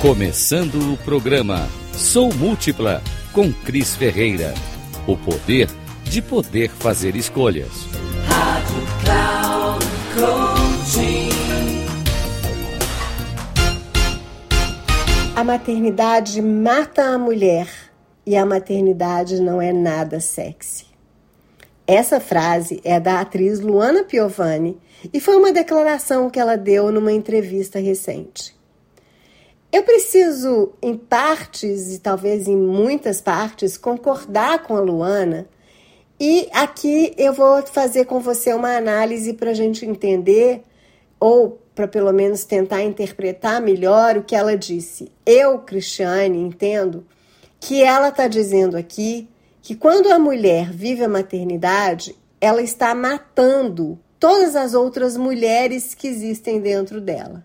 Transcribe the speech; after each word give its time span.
Começando 0.00 0.92
o 0.92 0.96
programa 0.98 1.68
Sou 1.92 2.32
Múltipla 2.32 3.02
com 3.32 3.52
Cris 3.52 3.96
Ferreira. 3.96 4.54
O 5.08 5.16
poder 5.16 5.68
de 6.04 6.22
poder 6.22 6.70
fazer 6.70 7.16
escolhas. 7.16 7.72
Rádio 8.28 8.76
Cloud 9.02 9.84
Coaching. 10.14 11.30
A 15.34 15.42
maternidade 15.42 16.40
mata 16.40 17.02
a 17.02 17.18
mulher 17.18 17.68
e 18.24 18.36
a 18.36 18.46
maternidade 18.46 19.42
não 19.42 19.60
é 19.60 19.72
nada 19.72 20.20
sexy. 20.20 20.86
Essa 21.84 22.20
frase 22.20 22.80
é 22.84 23.00
da 23.00 23.20
atriz 23.20 23.58
Luana 23.58 24.04
Piovani 24.04 24.78
e 25.12 25.18
foi 25.18 25.34
uma 25.34 25.50
declaração 25.50 26.30
que 26.30 26.38
ela 26.38 26.56
deu 26.56 26.92
numa 26.92 27.10
entrevista 27.12 27.80
recente. 27.80 28.56
Eu 29.70 29.82
preciso, 29.82 30.72
em 30.80 30.96
partes 30.96 31.94
e 31.94 31.98
talvez 31.98 32.48
em 32.48 32.56
muitas 32.56 33.20
partes, 33.20 33.76
concordar 33.76 34.62
com 34.62 34.74
a 34.74 34.80
Luana. 34.80 35.46
E 36.18 36.48
aqui 36.52 37.12
eu 37.18 37.34
vou 37.34 37.62
fazer 37.66 38.06
com 38.06 38.18
você 38.18 38.54
uma 38.54 38.76
análise 38.76 39.34
para 39.34 39.50
a 39.50 39.54
gente 39.54 39.84
entender, 39.84 40.62
ou 41.20 41.60
para 41.74 41.86
pelo 41.86 42.12
menos 42.12 42.44
tentar 42.44 42.82
interpretar 42.82 43.60
melhor 43.60 44.16
o 44.16 44.22
que 44.22 44.34
ela 44.34 44.56
disse. 44.56 45.12
Eu, 45.26 45.58
Cristiane, 45.58 46.38
entendo 46.38 47.06
que 47.60 47.82
ela 47.82 48.08
está 48.08 48.26
dizendo 48.26 48.74
aqui 48.74 49.28
que 49.60 49.74
quando 49.74 50.10
a 50.10 50.18
mulher 50.18 50.72
vive 50.72 51.04
a 51.04 51.08
maternidade, 51.08 52.16
ela 52.40 52.62
está 52.62 52.94
matando 52.94 53.98
todas 54.18 54.56
as 54.56 54.72
outras 54.72 55.16
mulheres 55.16 55.94
que 55.94 56.08
existem 56.08 56.58
dentro 56.58 57.00
dela. 57.02 57.44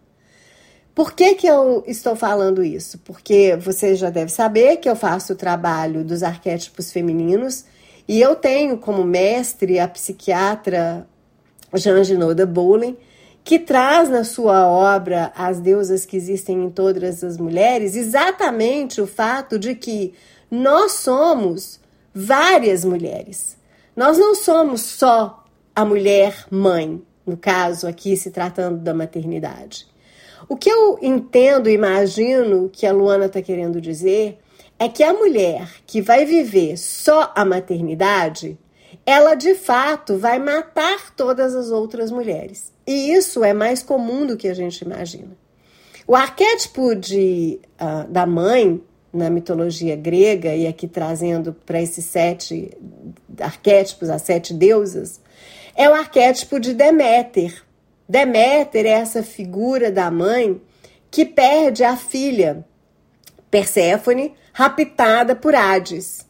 Por 0.96 1.14
que, 1.14 1.34
que 1.34 1.48
eu 1.48 1.84
estou 1.88 2.16
falando 2.16 2.64
isso? 2.64 3.00
Porque 3.00 3.56
você 3.56 3.96
já 3.96 4.12
deve 4.12 4.32
saber 4.32 4.78
que 4.78 4.88
eu 4.88 4.96
faço 4.96 5.34
o 5.34 5.36
trabalho 5.36 6.04
dos 6.04 6.22
arquétipos 6.22 6.92
femininos 6.92 7.66
e 8.08 8.22
eu 8.22 8.36
tenho 8.36 8.78
como 8.78 9.04
mestre 9.04 9.80
a 9.80 9.88
psiquiatra 9.88 11.08
Jean 11.74 12.04
Ginoda 12.04 12.46
Bowling, 12.46 12.96
que 13.44 13.58
traz 13.58 14.08
na 14.08 14.24
sua 14.24 14.68
obra 14.68 15.32
As 15.36 15.60
Deusas 15.60 16.06
que 16.06 16.16
Existem 16.16 16.64
em 16.64 16.70
Todas 16.70 17.24
as 17.24 17.38
Mulheres 17.38 17.96
exatamente 17.96 19.02
o 19.02 19.08
fato 19.08 19.58
de 19.58 19.74
que 19.74 20.14
nós 20.50 20.94
somos 20.94 21.80
várias 22.14 22.86
mulheres. 22.86 23.58
Nós 23.96 24.20
não 24.20 24.36
somos 24.36 24.82
só 24.82 25.44
a 25.76 25.84
mulher 25.84 26.46
mãe, 26.52 27.02
no 27.26 27.36
caso 27.36 27.88
aqui 27.88 28.16
se 28.16 28.30
tratando 28.30 28.78
da 28.78 28.94
maternidade. 28.94 29.88
O 30.48 30.56
que 30.56 30.70
eu 30.70 31.00
entendo 31.02 31.70
e 31.70 31.74
imagino 31.74 32.70
que 32.72 32.86
a 32.86 32.92
Luana 32.92 33.26
está 33.26 33.42
querendo 33.42 33.80
dizer 33.80 34.40
é 34.78 34.90
que 34.90 35.04
a 35.04 35.14
mulher 35.14 35.70
que 35.86 36.02
vai 36.02 36.26
viver 36.26 36.78
só 36.78 37.32
a 37.36 37.46
maternidade, 37.46 38.58
ela 39.06 39.36
de 39.36 39.56
fato 39.56 40.18
vai 40.18 40.40
matar 40.40 41.16
todas 41.16 41.56
as 41.56 41.72
outras 41.72 42.12
mulheres. 42.12 42.74
E 42.86 43.14
isso 43.14 43.44
é 43.44 43.54
mais 43.54 43.82
comum 43.82 44.26
do 44.26 44.38
que 44.38 44.48
a 44.48 44.54
gente 44.54 44.82
imagina. 44.82 45.38
O 46.06 46.16
arquétipo 46.16 46.94
de, 46.96 47.60
uh, 47.80 48.10
da 48.12 48.26
mãe 48.26 48.82
na 49.14 49.30
mitologia 49.30 49.96
grega, 49.96 50.56
e 50.56 50.66
aqui 50.66 50.88
trazendo 50.88 51.54
para 51.54 51.82
esses 51.82 52.04
sete 52.06 52.72
arquétipos, 53.40 54.10
as 54.10 54.24
sete 54.24 54.54
deusas, 54.54 55.22
é 55.76 55.88
o 55.88 55.94
arquétipo 55.94 56.60
de 56.60 56.74
Deméter, 56.74 57.64
Deméter 58.08 58.86
é 58.86 58.90
essa 58.90 59.24
figura 59.24 59.92
da 59.92 60.12
mãe 60.12 60.62
que 61.10 61.26
perde 61.26 61.84
a 61.84 61.96
filha, 61.96 62.66
Perséfone, 63.50 64.34
raptada 64.52 65.36
por 65.36 65.56
Hades. 65.56 66.26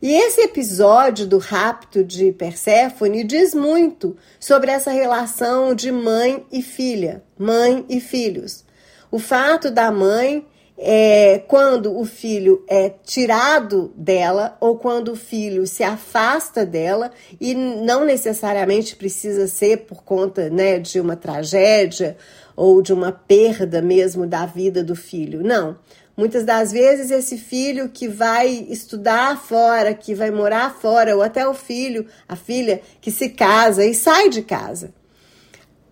E 0.00 0.12
esse 0.14 0.40
episódio 0.40 1.26
do 1.26 1.38
rapto 1.38 2.02
de 2.02 2.32
Perséfone 2.32 3.22
diz 3.22 3.54
muito 3.54 4.16
sobre 4.40 4.70
essa 4.70 4.90
relação 4.90 5.74
de 5.74 5.92
mãe 5.92 6.44
e 6.50 6.60
filha, 6.60 7.22
mãe 7.38 7.86
e 7.88 8.00
filhos. 8.00 8.64
O 9.12 9.18
fato 9.20 9.70
da 9.70 9.92
mãe 9.92 10.44
é, 10.76 11.38
quando 11.46 11.96
o 11.96 12.04
filho 12.04 12.64
é 12.68 12.88
tirado 12.88 13.92
dela 13.96 14.56
ou 14.60 14.76
quando 14.78 15.12
o 15.12 15.16
filho 15.16 15.66
se 15.66 15.84
afasta 15.84 16.64
dela 16.66 17.10
e 17.40 17.54
não 17.54 18.04
necessariamente 18.04 18.96
precisa 18.96 19.46
ser 19.46 19.84
por 19.86 20.02
conta 20.02 20.50
né, 20.50 20.78
de 20.78 20.98
uma 20.98 21.14
tragédia 21.14 22.16
ou 22.56 22.82
de 22.82 22.92
uma 22.92 23.12
perda 23.12 23.80
mesmo 23.80 24.26
da 24.26 24.46
vida 24.46 24.82
do 24.82 24.96
filho. 24.96 25.42
Não. 25.42 25.76
Muitas 26.16 26.44
das 26.44 26.72
vezes 26.72 27.10
esse 27.10 27.38
filho 27.38 27.88
que 27.88 28.06
vai 28.06 28.48
estudar 28.68 29.40
fora, 29.40 29.94
que 29.94 30.14
vai 30.14 30.30
morar 30.30 30.74
fora, 30.74 31.16
ou 31.16 31.22
até 31.22 31.46
o 31.48 31.54
filho, 31.54 32.06
a 32.28 32.36
filha 32.36 32.82
que 33.00 33.10
se 33.10 33.30
casa 33.30 33.84
e 33.84 33.94
sai 33.94 34.28
de 34.28 34.42
casa. 34.42 34.92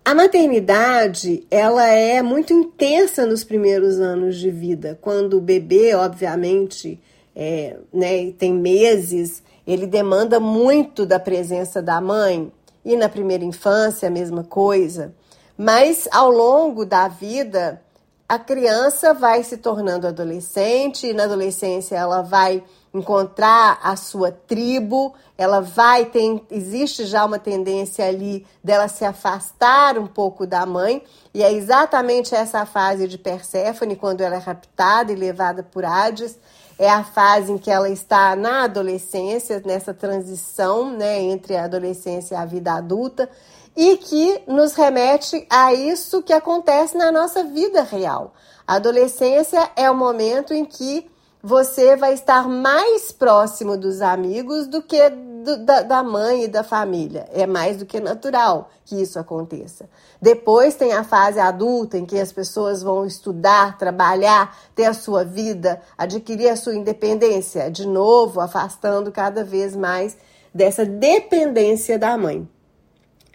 A 0.03 0.15
maternidade, 0.15 1.45
ela 1.51 1.85
é 1.87 2.23
muito 2.23 2.51
intensa 2.51 3.23
nos 3.23 3.43
primeiros 3.43 3.99
anos 3.99 4.35
de 4.35 4.49
vida, 4.49 4.97
quando 4.99 5.37
o 5.37 5.41
bebê, 5.41 5.93
obviamente, 5.93 6.99
é, 7.35 7.77
né, 7.93 8.31
tem 8.31 8.51
meses, 8.51 9.43
ele 9.65 9.85
demanda 9.85 10.39
muito 10.39 11.05
da 11.05 11.19
presença 11.19 11.83
da 11.83 12.01
mãe, 12.01 12.51
e 12.83 12.95
na 12.95 13.07
primeira 13.07 13.45
infância 13.45 14.07
a 14.07 14.11
mesma 14.11 14.43
coisa. 14.43 15.13
Mas 15.55 16.07
ao 16.11 16.31
longo 16.31 16.83
da 16.83 17.07
vida, 17.07 17.79
a 18.27 18.39
criança 18.39 19.13
vai 19.13 19.43
se 19.43 19.57
tornando 19.57 20.07
adolescente, 20.07 21.05
e 21.05 21.13
na 21.13 21.25
adolescência 21.25 21.95
ela 21.95 22.23
vai 22.23 22.63
encontrar 22.93 23.79
a 23.81 23.95
sua 23.95 24.31
tribo, 24.31 25.13
ela 25.37 25.61
vai 25.61 26.05
ter, 26.05 26.41
existe 26.51 27.05
já 27.05 27.25
uma 27.25 27.39
tendência 27.39 28.05
ali 28.05 28.45
dela 28.63 28.87
se 28.87 29.05
afastar 29.05 29.97
um 29.97 30.07
pouco 30.07 30.45
da 30.45 30.65
mãe, 30.65 31.03
e 31.33 31.41
é 31.41 31.51
exatamente 31.51 32.35
essa 32.35 32.65
fase 32.65 33.07
de 33.07 33.17
Perséfone, 33.17 33.95
quando 33.95 34.21
ela 34.21 34.35
é 34.35 34.39
raptada 34.39 35.11
e 35.11 35.15
levada 35.15 35.63
por 35.63 35.85
Hades, 35.85 36.37
é 36.77 36.89
a 36.89 37.03
fase 37.03 37.51
em 37.51 37.57
que 37.57 37.69
ela 37.69 37.89
está 37.89 38.35
na 38.35 38.63
adolescência, 38.63 39.61
nessa 39.65 39.93
transição, 39.93 40.91
né, 40.91 41.19
entre 41.21 41.55
a 41.55 41.65
adolescência 41.65 42.35
e 42.35 42.37
a 42.37 42.45
vida 42.45 42.73
adulta, 42.73 43.29
e 43.75 43.97
que 43.97 44.41
nos 44.47 44.73
remete 44.73 45.45
a 45.49 45.73
isso 45.73 46.21
que 46.23 46.33
acontece 46.33 46.97
na 46.97 47.11
nossa 47.11 47.43
vida 47.43 47.83
real. 47.83 48.33
A 48.67 48.75
adolescência 48.75 49.69
é 49.75 49.89
o 49.89 49.95
momento 49.95 50.53
em 50.53 50.65
que 50.65 51.10
você 51.43 51.95
vai 51.95 52.13
estar 52.13 52.47
mais 52.47 53.11
próximo 53.11 53.75
dos 53.75 54.01
amigos 54.01 54.67
do 54.67 54.81
que 54.81 55.09
do, 55.09 55.65
da, 55.65 55.81
da, 55.81 56.03
mãe 56.03 56.43
e 56.43 56.47
da 56.47 56.63
família. 56.63 57.27
É 57.33 57.47
mais 57.47 57.77
do 57.77 57.85
que 57.85 57.99
natural 57.99 58.69
que 58.85 59.01
isso 59.01 59.17
aconteça. 59.17 59.89
Depois 60.21 60.75
tem 60.75 60.93
a 60.93 61.03
fase 61.03 61.39
adulta 61.39 61.97
em 61.97 62.05
que 62.05 62.19
as 62.19 62.31
pessoas 62.31 62.83
vão 62.83 63.05
estudar, 63.05 63.77
trabalhar, 63.77 64.55
ter 64.75 64.85
a 64.85 64.93
sua 64.93 65.23
vida, 65.23 65.81
adquirir 65.97 66.49
a 66.49 66.55
sua 66.55 66.75
independência, 66.75 67.71
de 67.71 67.87
novo 67.87 68.39
afastando 68.39 69.11
cada 69.11 69.43
vez 69.43 69.75
mais 69.75 70.15
dessa 70.53 70.85
dependência 70.85 71.97
da 71.97 72.15
mãe. 72.17 72.47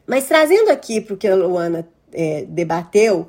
Mas 0.07 0.29
trazendo 0.29 0.71
aqui 0.71 1.01
para 1.01 1.15
o 1.15 1.17
que 1.17 1.27
a 1.27 1.35
Luana 1.35 1.89
é, 2.13 2.45
debateu, 2.45 3.29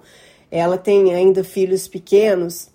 ela 0.51 0.77
tem 0.77 1.15
ainda 1.15 1.43
filhos 1.43 1.87
pequenos 1.87 2.69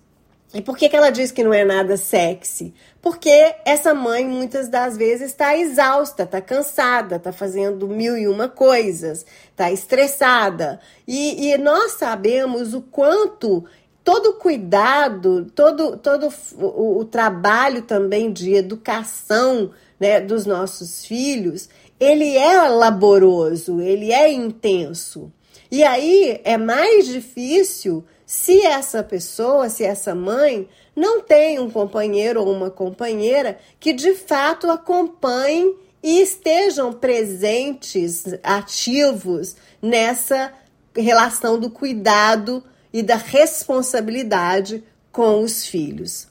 e 0.53 0.61
por 0.61 0.77
que, 0.77 0.87
que 0.87 0.95
ela 0.95 1.09
diz 1.09 1.31
que 1.31 1.43
não 1.43 1.53
é 1.53 1.65
nada 1.65 1.97
sexy? 1.97 2.73
Porque 3.01 3.55
essa 3.65 3.93
mãe 3.93 4.25
muitas 4.25 4.69
das 4.69 4.95
vezes 4.95 5.31
está 5.31 5.57
exausta, 5.57 6.23
está 6.23 6.39
cansada, 6.39 7.15
está 7.15 7.31
fazendo 7.31 7.87
mil 7.87 8.15
e 8.15 8.27
uma 8.27 8.47
coisas, 8.47 9.25
está 9.49 9.71
estressada. 9.71 10.79
E, 11.07 11.49
e 11.49 11.57
nós 11.57 11.93
sabemos 11.93 12.75
o 12.75 12.81
quanto 12.81 13.65
todo 14.03 14.31
o 14.31 14.33
cuidado, 14.33 15.51
todo, 15.55 15.97
todo 15.97 16.29
o, 16.57 16.99
o, 16.99 17.05
trabalho 17.05 17.81
também 17.81 18.31
de 18.31 18.53
educação 18.53 19.71
né, 19.99 20.19
dos 20.19 20.45
nossos 20.45 21.03
filhos, 21.05 21.67
ele 21.99 22.37
é 22.37 22.67
laboroso, 22.67 23.81
ele 23.81 24.11
é 24.11 24.31
intenso. 24.31 25.31
E 25.71 25.83
aí 25.83 26.39
é 26.43 26.57
mais 26.57 27.07
difícil 27.07 28.05
se 28.25 28.61
essa 28.61 29.03
pessoa, 29.03 29.69
se 29.69 29.83
essa 29.83 30.15
mãe 30.15 30.67
não 30.95 31.21
tem 31.21 31.59
um 31.59 31.69
companheiro 31.69 32.41
ou 32.41 32.51
uma 32.51 32.69
companheira 32.69 33.57
que 33.79 33.93
de 33.93 34.13
fato 34.13 34.69
acompanhe 34.69 35.75
e 36.01 36.21
estejam 36.21 36.91
presentes, 36.91 38.25
ativos 38.43 39.55
nessa 39.81 40.53
relação 40.95 41.59
do 41.59 41.69
cuidado 41.69 42.63
e 42.91 43.01
da 43.01 43.15
responsabilidade 43.15 44.83
com 45.11 45.41
os 45.41 45.65
filhos. 45.65 46.27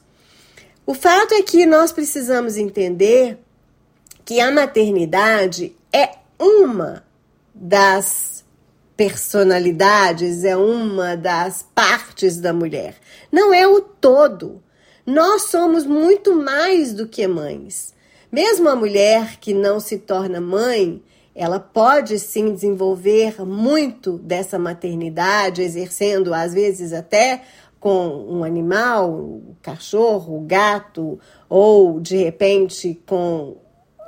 O 0.85 0.93
fato 0.93 1.33
é 1.33 1.41
que 1.41 1.65
nós 1.65 1.91
precisamos 1.91 2.57
entender 2.57 3.39
que 4.25 4.39
a 4.39 4.51
maternidade 4.51 5.75
é 5.91 6.17
uma 6.39 7.03
das 7.53 8.42
personalidades, 8.95 10.43
é 10.43 10.55
uma 10.55 11.15
das 11.15 11.65
partes 11.73 12.39
da 12.39 12.53
mulher. 12.53 12.95
Não 13.31 13.53
é 13.53 13.67
o 13.67 13.81
todo. 13.81 14.61
Nós 15.05 15.43
somos 15.43 15.85
muito 15.85 16.35
mais 16.35 16.93
do 16.93 17.07
que 17.07 17.27
mães. 17.27 17.93
Mesmo 18.31 18.69
a 18.69 18.75
mulher 18.75 19.37
que 19.39 19.53
não 19.53 19.79
se 19.79 19.97
torna 19.97 20.39
mãe, 20.39 21.01
ela 21.35 21.59
pode 21.59 22.19
sim 22.19 22.53
desenvolver 22.53 23.43
muito 23.45 24.17
dessa 24.19 24.59
maternidade, 24.59 25.61
exercendo 25.61 26.33
às 26.33 26.53
vezes 26.53 26.93
até 26.93 27.41
com 27.79 28.07
um 28.29 28.43
animal, 28.43 29.09
o 29.09 29.57
cachorro, 29.61 30.37
o 30.37 30.41
gato, 30.41 31.19
ou 31.49 31.99
de 31.99 32.15
repente 32.15 33.01
com 33.05 33.57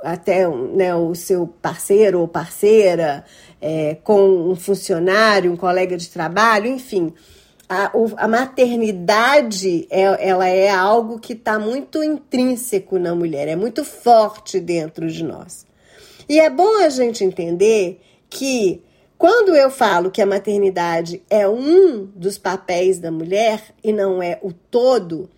até 0.02 0.48
né, 0.48 0.94
o 0.94 1.14
seu 1.14 1.46
parceiro 1.46 2.20
ou 2.20 2.28
parceira, 2.28 3.24
é, 3.60 3.96
com 4.02 4.50
um 4.50 4.54
funcionário, 4.54 5.52
um 5.52 5.56
colega 5.56 5.96
de 5.96 6.08
trabalho, 6.08 6.66
enfim. 6.66 7.12
A, 7.68 7.90
a 8.16 8.28
maternidade 8.28 9.88
é, 9.90 10.28
ela 10.28 10.46
é 10.48 10.70
algo 10.70 11.18
que 11.18 11.32
está 11.32 11.58
muito 11.58 12.02
intrínseco 12.02 12.98
na 12.98 13.14
mulher, 13.14 13.48
é 13.48 13.56
muito 13.56 13.84
forte 13.84 14.60
dentro 14.60 15.08
de 15.08 15.24
nós. 15.24 15.66
E 16.28 16.38
é 16.38 16.48
bom 16.48 16.82
a 16.82 16.88
gente 16.88 17.24
entender 17.24 18.00
que 18.30 18.82
quando 19.18 19.56
eu 19.56 19.70
falo 19.70 20.10
que 20.10 20.20
a 20.20 20.26
maternidade 20.26 21.22
é 21.30 21.48
um 21.48 22.04
dos 22.14 22.36
papéis 22.36 22.98
da 22.98 23.10
mulher 23.10 23.62
e 23.82 23.92
não 23.92 24.22
é 24.22 24.38
o 24.42 24.52
todo, 24.52 25.28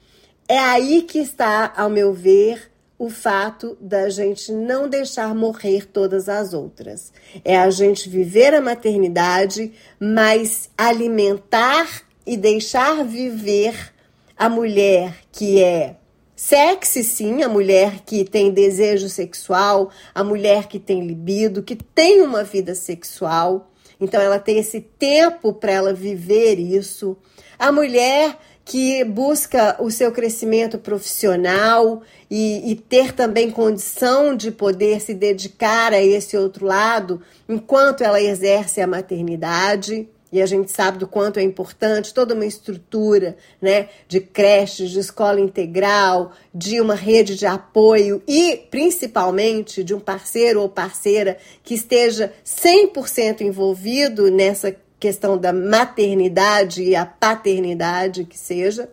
é 0.49 0.59
aí 0.59 1.03
que 1.03 1.19
está, 1.19 1.73
ao 1.77 1.89
meu 1.89 2.13
ver, 2.13 2.71
o 2.99 3.09
fato 3.09 3.79
da 3.81 4.11
gente 4.11 4.51
não 4.51 4.89
deixar 4.89 5.33
morrer 5.35 5.87
todas 5.87 6.29
as 6.29 6.53
outras. 6.53 7.13
É 7.45 7.57
a 7.57 7.71
gente 7.71 8.09
viver 8.09 8.53
a 8.53 8.61
maternidade, 8.61 9.73
mas 10.01 10.69
alimentar 10.77 12.03
e 12.27 12.37
deixar 12.37 13.05
viver 13.05 13.95
a 14.37 14.49
mulher 14.49 15.15
que 15.31 15.63
é 15.63 15.97
sexy, 16.35 17.03
sim, 17.03 17.43
a 17.43 17.49
mulher 17.49 18.01
que 18.05 18.25
tem 18.25 18.53
desejo 18.53 19.09
sexual, 19.09 19.91
a 20.15 20.23
mulher 20.23 20.67
que 20.67 20.79
tem 20.79 21.07
libido, 21.07 21.63
que 21.63 21.77
tem 21.77 22.21
uma 22.21 22.43
vida 22.43 22.75
sexual. 22.75 23.71
Então 24.01 24.21
ela 24.21 24.39
tem 24.39 24.59
esse 24.59 24.81
tempo 24.81 25.53
para 25.53 25.73
ela 25.73 25.93
viver 25.93 26.59
isso. 26.59 27.17
A 27.59 27.73
mulher 27.73 28.39
que 28.69 29.03
busca 29.03 29.83
o 29.83 29.91
seu 29.91 30.13
crescimento 30.13 30.77
profissional 30.77 32.03
e, 32.31 32.71
e, 32.71 32.77
ter 32.77 33.15
também 33.15 33.51
condição 33.51 34.37
de 34.37 34.51
poder 34.51 35.01
se 35.01 35.15
dedicar 35.15 35.95
a 35.95 36.03
esse 36.03 36.37
outro 36.37 36.67
lado 36.67 37.23
enquanto 37.49 38.03
ela 38.05 38.21
exerce 38.21 38.83
a 38.83 38.87
maternidade. 38.87 40.07
E 40.31 40.43
a 40.43 40.45
gente 40.45 40.71
sabe 40.71 40.99
do 40.99 41.09
quanto 41.09 41.39
é 41.39 41.43
importante 41.43 42.13
toda 42.13 42.35
uma 42.35 42.45
estrutura 42.45 43.39
né, 43.59 43.89
de 44.07 44.21
creches, 44.21 44.91
de 44.91 44.99
escola 44.99 45.41
integral, 45.41 46.33
de 46.55 46.79
uma 46.79 46.95
rede 46.95 47.37
de 47.37 47.47
apoio 47.47 48.23
e, 48.29 48.67
principalmente, 48.71 49.83
de 49.83 49.95
um 49.95 50.01
parceiro 50.01 50.61
ou 50.61 50.69
parceira 50.69 51.39
que 51.65 51.73
esteja 51.73 52.35
100% 52.45 53.41
envolvido 53.41 54.31
nessa 54.31 54.77
questão 54.99 55.39
da 55.39 55.53
maternidade 55.53 56.83
e 56.83 56.97
a 56.97 57.07
paternidade 57.07 58.25
que 58.25 58.39
seja. 58.39 58.91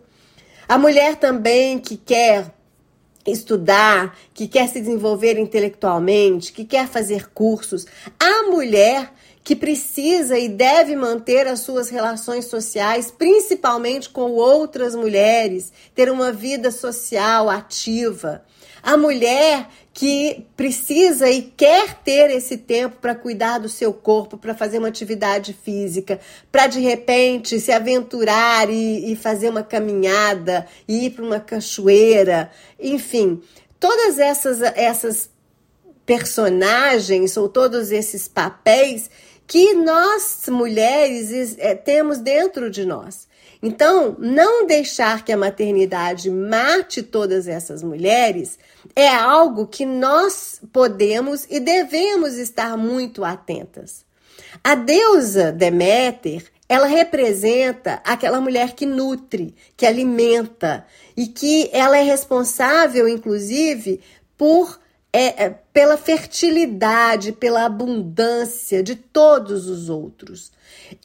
A 0.68 0.78
mulher 0.78 1.16
também 1.16 1.78
que 1.78 1.96
quer 1.96 2.52
estudar, 3.26 4.16
que 4.32 4.46
quer 4.46 4.68
se 4.68 4.80
desenvolver 4.80 5.38
intelectualmente, 5.38 6.52
que 6.52 6.64
quer 6.64 6.86
fazer 6.86 7.30
cursos. 7.30 7.86
A 8.18 8.44
mulher 8.44 9.12
que 9.42 9.54
precisa 9.54 10.36
e 10.36 10.48
deve 10.48 10.96
manter 10.96 11.46
as 11.46 11.60
suas 11.60 11.88
relações 11.88 12.46
sociais, 12.46 13.12
principalmente 13.12 14.08
com 14.08 14.32
outras 14.32 14.94
mulheres, 14.96 15.72
ter 15.94 16.10
uma 16.10 16.32
vida 16.32 16.72
social 16.72 17.48
ativa. 17.48 18.44
A 18.86 18.96
mulher 18.96 19.68
que 19.92 20.46
precisa 20.56 21.28
e 21.28 21.42
quer 21.42 21.94
ter 22.04 22.30
esse 22.30 22.56
tempo 22.56 22.98
para 23.00 23.16
cuidar 23.16 23.58
do 23.58 23.68
seu 23.68 23.92
corpo, 23.92 24.38
para 24.38 24.54
fazer 24.54 24.78
uma 24.78 24.86
atividade 24.86 25.52
física, 25.52 26.20
para 26.52 26.68
de 26.68 26.78
repente 26.78 27.58
se 27.58 27.72
aventurar 27.72 28.70
e, 28.70 29.10
e 29.10 29.16
fazer 29.16 29.48
uma 29.48 29.64
caminhada, 29.64 30.68
ir 30.86 31.10
para 31.10 31.24
uma 31.24 31.40
cachoeira, 31.40 32.48
enfim, 32.78 33.42
todas 33.80 34.20
essas, 34.20 34.62
essas 34.62 35.30
personagens 36.04 37.36
ou 37.36 37.48
todos 37.48 37.90
esses 37.90 38.28
papéis 38.28 39.10
que 39.48 39.74
nós 39.74 40.44
mulheres 40.48 41.56
é, 41.58 41.74
temos 41.74 42.18
dentro 42.18 42.70
de 42.70 42.84
nós. 42.84 43.26
Então, 43.62 44.16
não 44.18 44.66
deixar 44.66 45.24
que 45.24 45.32
a 45.32 45.36
maternidade 45.36 46.30
mate 46.30 47.02
todas 47.02 47.48
essas 47.48 47.82
mulheres 47.82 48.58
é 48.94 49.08
algo 49.08 49.66
que 49.66 49.86
nós 49.86 50.60
podemos 50.72 51.46
e 51.48 51.58
devemos 51.58 52.34
estar 52.34 52.76
muito 52.76 53.24
atentas. 53.24 54.04
A 54.62 54.74
deusa 54.74 55.52
Deméter, 55.52 56.44
ela 56.68 56.86
representa 56.86 58.00
aquela 58.04 58.40
mulher 58.40 58.74
que 58.74 58.84
nutre, 58.84 59.54
que 59.76 59.86
alimenta 59.86 60.86
e 61.16 61.26
que 61.26 61.70
ela 61.72 61.96
é 61.96 62.02
responsável, 62.02 63.08
inclusive, 63.08 64.00
por 64.36 64.78
é, 65.18 65.44
é, 65.44 65.50
pela 65.72 65.96
fertilidade, 65.96 67.32
pela 67.32 67.64
abundância 67.64 68.82
de 68.82 68.94
todos 68.94 69.66
os 69.66 69.88
outros. 69.88 70.52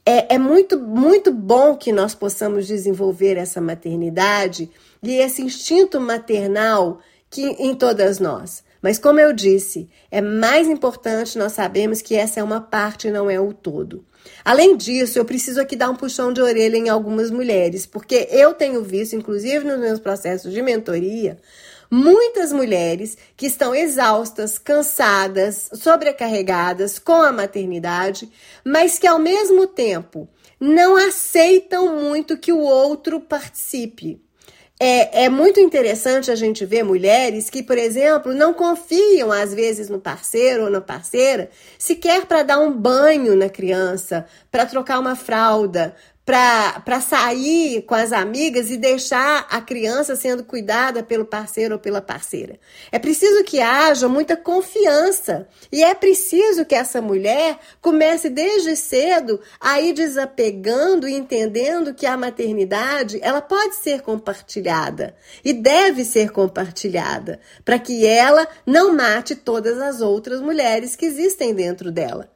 É, 0.05 0.35
é 0.35 0.37
muito, 0.37 0.77
muito 0.77 1.31
bom 1.31 1.77
que 1.77 1.93
nós 1.93 2.13
possamos 2.13 2.67
desenvolver 2.67 3.37
essa 3.37 3.61
maternidade 3.61 4.69
e 5.01 5.13
esse 5.13 5.41
instinto 5.41 5.97
maternal 6.01 6.99
que 7.29 7.41
em 7.41 7.73
todas 7.73 8.19
nós. 8.19 8.65
Mas 8.81 8.99
como 8.99 9.17
eu 9.17 9.31
disse, 9.31 9.87
é 10.11 10.19
mais 10.19 10.67
importante 10.67 11.37
nós 11.37 11.53
sabemos 11.53 12.01
que 12.01 12.13
essa 12.13 12.41
é 12.41 12.43
uma 12.43 12.59
parte 12.59 13.07
e 13.07 13.11
não 13.11 13.29
é 13.29 13.39
o 13.39 13.53
todo. 13.53 14.03
Além 14.43 14.75
disso, 14.75 15.19
eu 15.19 15.23
preciso 15.23 15.61
aqui 15.61 15.77
dar 15.77 15.89
um 15.89 15.95
puxão 15.95 16.33
de 16.33 16.41
orelha 16.41 16.75
em 16.75 16.89
algumas 16.89 17.31
mulheres, 17.31 17.85
porque 17.85 18.27
eu 18.29 18.53
tenho 18.53 18.83
visto, 18.83 19.15
inclusive 19.15 19.65
nos 19.65 19.79
meus 19.79 20.01
processos 20.01 20.51
de 20.51 20.61
mentoria, 20.61 21.37
muitas 21.91 22.53
mulheres 22.53 23.17
que 23.35 23.45
estão 23.45 23.75
exaustas, 23.75 24.57
cansadas, 24.57 25.69
sobrecarregadas 25.73 26.97
com 26.97 27.21
a 27.21 27.33
maternidade, 27.33 28.31
mas 28.63 28.97
que 28.97 29.05
ao 29.05 29.19
mesmo 29.19 29.67
tempo 29.67 30.29
não 30.57 30.95
aceitam 30.95 31.99
muito 31.99 32.37
que 32.37 32.53
o 32.53 32.59
outro 32.59 33.19
participe. 33.19 34.21
É, 34.83 35.25
é, 35.25 35.29
muito 35.29 35.59
interessante 35.59 36.31
a 36.31 36.35
gente 36.35 36.65
ver 36.65 36.81
mulheres 36.81 37.51
que, 37.51 37.61
por 37.61 37.77
exemplo, 37.77 38.33
não 38.33 38.51
confiam 38.51 39.31
às 39.31 39.53
vezes 39.53 39.89
no 39.89 39.99
parceiro 39.99 40.63
ou 40.63 40.69
na 40.71 40.81
parceira, 40.81 41.51
sequer 41.77 42.25
para 42.25 42.41
dar 42.41 42.57
um 42.57 42.71
banho 42.71 43.35
na 43.35 43.47
criança, 43.47 44.25
para 44.49 44.65
trocar 44.65 44.97
uma 44.97 45.15
fralda, 45.15 45.95
para 46.23 47.01
sair 47.01 47.81
com 47.81 47.95
as 47.95 48.11
amigas 48.11 48.69
e 48.69 48.77
deixar 48.77 49.47
a 49.49 49.59
criança 49.59 50.15
sendo 50.15 50.43
cuidada 50.43 51.01
pelo 51.01 51.25
parceiro 51.25 51.75
ou 51.75 51.79
pela 51.79 52.01
parceira. 52.01 52.59
É 52.91 52.99
preciso 52.99 53.43
que 53.43 53.59
haja 53.59 54.07
muita 54.07 54.37
confiança 54.37 55.47
e 55.71 55.83
é 55.83 55.95
preciso 55.95 56.63
que 56.63 56.75
essa 56.75 57.01
mulher 57.01 57.57
comece 57.81 58.29
desde 58.29 58.75
cedo 58.75 59.39
a 59.59 59.81
ir 59.81 59.93
desapegando 59.93 61.07
e 61.07 61.13
entendendo 61.13 61.93
que 61.93 62.05
a 62.05 62.15
maternidade 62.15 63.19
ela 63.23 63.41
pode 63.41 63.75
ser 63.75 64.01
compartilhada 64.01 65.15
e 65.43 65.53
deve 65.53 66.05
ser 66.05 66.31
compartilhada 66.31 67.39
para 67.65 67.79
que 67.79 68.05
ela 68.05 68.47
não 68.65 68.93
mate 68.93 69.35
todas 69.35 69.79
as 69.79 70.01
outras 70.01 70.39
mulheres 70.39 70.95
que 70.95 71.05
existem 71.05 71.53
dentro 71.53 71.91
dela. 71.91 72.31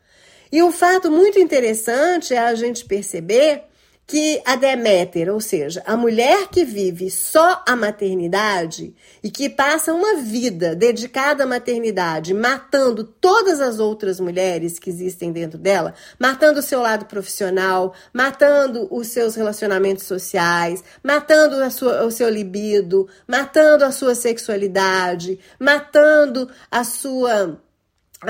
E 0.51 0.63
um 0.63 0.71
fato 0.71 1.11
muito 1.11 1.39
interessante 1.39 2.33
é 2.33 2.39
a 2.39 2.55
gente 2.55 2.85
perceber 2.85 3.63
que 4.07 4.39
a 4.45 4.55
Deméter, 4.55 5.33
ou 5.33 5.41
seja, 5.41 5.81
a 5.85 5.97
mulher 5.97 6.47
que 6.49 6.63
vive 6.63 7.09
só 7.09 7.63
a 7.67 7.75
maternidade 7.75 8.93
e 9.23 9.31
que 9.31 9.49
passa 9.49 9.93
uma 9.93 10.17
vida 10.17 10.75
dedicada 10.75 11.43
à 11.43 11.47
maternidade, 11.47 12.33
matando 12.33 13.03
todas 13.03 13.59
as 13.59 13.79
outras 13.79 14.19
mulheres 14.19 14.77
que 14.77 14.91
existem 14.91 15.31
dentro 15.31 15.57
dela, 15.57 15.95
matando 16.19 16.59
o 16.59 16.63
seu 16.63 16.81
lado 16.81 17.05
profissional, 17.05 17.93
matando 18.13 18.87
os 18.91 19.07
seus 19.07 19.35
relacionamentos 19.35 20.03
sociais, 20.03 20.83
matando 21.03 21.55
sua, 21.71 22.03
o 22.05 22.11
seu 22.11 22.29
libido, 22.29 23.07
matando 23.27 23.83
a 23.83 23.91
sua 23.91 24.13
sexualidade, 24.13 25.39
matando 25.59 26.47
a 26.69 26.83
sua 26.83 27.59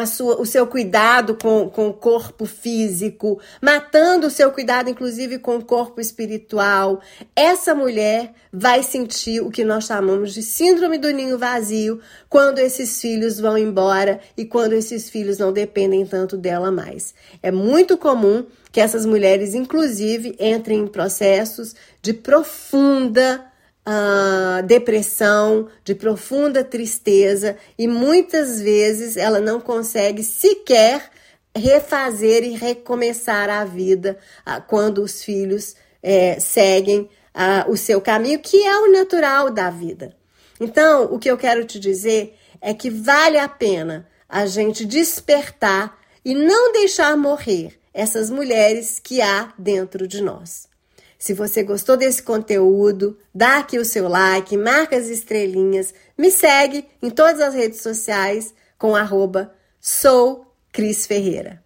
sua, 0.05 0.41
o 0.41 0.45
seu 0.45 0.65
cuidado 0.67 1.35
com, 1.35 1.69
com 1.69 1.87
o 1.89 1.93
corpo 1.93 2.45
físico, 2.45 3.39
matando 3.61 4.27
o 4.27 4.31
seu 4.31 4.51
cuidado, 4.51 4.89
inclusive, 4.89 5.39
com 5.39 5.57
o 5.57 5.63
corpo 5.63 6.01
espiritual, 6.01 7.01
essa 7.35 7.75
mulher 7.75 8.33
vai 8.51 8.81
sentir 8.83 9.41
o 9.41 9.51
que 9.51 9.63
nós 9.63 9.85
chamamos 9.85 10.33
de 10.33 10.41
síndrome 10.41 10.97
do 10.97 11.11
ninho 11.11 11.37
vazio 11.37 12.01
quando 12.27 12.59
esses 12.59 12.99
filhos 12.99 13.39
vão 13.39 13.57
embora 13.57 14.19
e 14.35 14.45
quando 14.45 14.73
esses 14.73 15.09
filhos 15.09 15.37
não 15.37 15.53
dependem 15.53 16.05
tanto 16.05 16.35
dela 16.35 16.71
mais. 16.71 17.13
É 17.41 17.51
muito 17.51 17.97
comum 17.97 18.45
que 18.71 18.81
essas 18.81 19.05
mulheres, 19.05 19.53
inclusive, 19.53 20.35
entrem 20.39 20.79
em 20.79 20.87
processos 20.87 21.75
de 22.01 22.13
profunda 22.13 23.45
uh, 23.87 24.63
depressão, 24.63 25.67
de 25.83 25.93
profunda 25.93 26.63
tristeza 26.63 27.57
e 27.77 27.87
muitas 27.87 28.59
vezes 28.61 29.17
ela 29.17 29.39
não 29.39 29.59
consegue 29.59 30.23
sequer 30.23 31.11
refazer 31.55 32.43
e 32.43 32.55
recomeçar 32.55 33.49
a 33.49 33.63
vida 33.63 34.17
uh, 34.45 34.61
quando 34.67 35.01
os 35.01 35.23
filhos 35.23 35.75
uh, 36.03 36.39
seguem 36.39 37.09
ah, 37.37 37.65
o 37.67 37.75
seu 37.75 37.99
caminho, 37.99 38.39
que 38.39 38.63
é 38.63 38.77
o 38.77 38.91
natural 38.91 39.51
da 39.51 39.69
vida. 39.69 40.15
Então, 40.57 41.13
o 41.13 41.19
que 41.19 41.29
eu 41.29 41.37
quero 41.37 41.65
te 41.65 41.77
dizer 41.77 42.33
é 42.61 42.73
que 42.73 42.89
vale 42.89 43.37
a 43.37 43.49
pena 43.49 44.07
a 44.29 44.45
gente 44.45 44.85
despertar 44.85 45.99
e 46.23 46.33
não 46.33 46.71
deixar 46.71 47.17
morrer 47.17 47.77
essas 47.93 48.29
mulheres 48.29 48.99
que 48.99 49.21
há 49.21 49.53
dentro 49.57 50.07
de 50.07 50.21
nós. 50.21 50.69
Se 51.17 51.33
você 51.33 51.63
gostou 51.63 51.97
desse 51.97 52.21
conteúdo, 52.21 53.17
dá 53.33 53.57
aqui 53.57 53.79
o 53.79 53.85
seu 53.85 54.07
like, 54.07 54.55
marca 54.57 54.95
as 54.95 55.07
estrelinhas, 55.07 55.93
me 56.17 56.29
segue 56.29 56.85
em 57.01 57.09
todas 57.09 57.41
as 57.41 57.53
redes 57.53 57.81
sociais 57.81 58.53
com 58.77 58.95
arroba 58.95 59.53
sou 59.79 60.51
Cris 60.71 61.05
Ferreira. 61.05 61.63